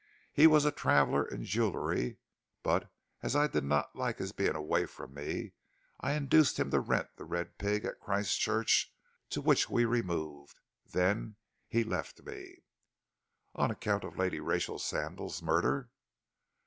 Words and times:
He 0.33 0.47
was 0.47 0.65
a 0.65 0.71
traveller 0.71 1.23
in 1.27 1.45
jewellery, 1.45 2.17
but 2.63 2.91
as 3.21 3.35
I 3.35 3.45
did 3.45 3.63
not 3.63 3.95
like 3.95 4.17
his 4.17 4.31
being 4.31 4.55
away 4.55 4.87
from 4.87 5.13
me, 5.13 5.51
I 5.99 6.13
induced 6.13 6.57
him 6.59 6.71
to 6.71 6.79
rent 6.79 7.09
'The 7.17 7.23
Red 7.25 7.59
Pig' 7.59 7.85
at 7.85 7.99
Christchurch, 7.99 8.91
to 9.29 9.41
which 9.41 9.69
we 9.69 9.85
removed. 9.85 10.59
Then 10.91 11.35
he 11.67 11.83
left 11.83 12.23
me" 12.23 12.63
"On 13.53 13.69
account 13.69 14.03
of 14.03 14.17
Lady 14.17 14.39
Rachel 14.39 14.79
Sandal's 14.79 15.43
murder?" 15.43 15.91